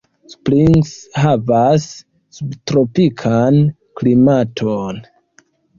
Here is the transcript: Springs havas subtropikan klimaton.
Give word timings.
Springs 0.35 0.93
havas 1.25 1.85
subtropikan 2.39 3.63
klimaton. 4.03 5.03